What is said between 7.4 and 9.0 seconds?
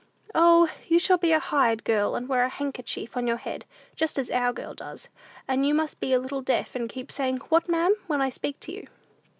'What, ma'am?' when I speak to you."